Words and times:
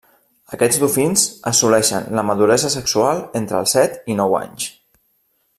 Aquests 0.55 0.79
dofins 0.83 1.25
assoleixen 1.51 2.09
la 2.21 2.25
maduresa 2.31 2.73
sexual 2.79 3.21
a 3.27 3.31
entre 3.43 3.61
els 3.63 3.79
set 3.79 4.01
i 4.15 4.21
nou 4.23 4.39
anys. 4.43 4.71